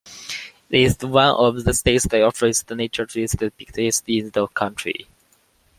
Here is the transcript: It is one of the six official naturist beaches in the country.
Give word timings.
It 0.71 0.81
is 0.81 0.97
one 1.01 1.35
of 1.35 1.63
the 1.63 1.75
six 1.75 2.05
official 2.07 2.75
naturist 2.75 3.51
beaches 3.55 4.03
in 4.23 4.31
the 4.31 4.47
country. 4.47 5.05